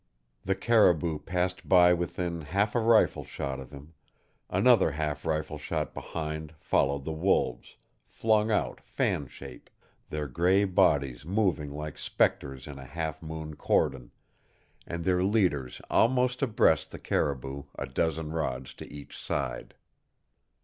The 0.43 0.55
caribou 0.55 1.19
passed 1.19 1.69
by 1.69 1.93
within 1.93 2.41
half 2.41 2.73
a 2.73 2.79
rifle 2.79 3.23
shot 3.23 3.59
of 3.59 3.69
him; 3.69 3.93
another 4.49 4.89
half 4.93 5.25
rifle 5.27 5.59
shot 5.59 5.93
behind 5.93 6.55
followed 6.57 7.03
the 7.03 7.11
wolves, 7.13 7.75
flung 8.07 8.49
out 8.49 8.81
fan 8.83 9.27
shape, 9.27 9.69
their 10.09 10.27
gray 10.27 10.63
bodies 10.63 11.23
moving 11.23 11.69
like 11.69 11.99
specters 11.99 12.65
in 12.65 12.79
a 12.79 12.85
half 12.85 13.21
moon 13.21 13.55
cordon, 13.55 14.09
and 14.87 15.03
their 15.03 15.23
leaders 15.23 15.79
almost 15.87 16.41
abreast 16.41 16.89
the 16.89 16.97
caribou 16.97 17.65
a 17.77 17.85
dozen 17.85 18.31
rods 18.31 18.73
to 18.73 18.91
each 18.91 19.15
side. 19.21 19.75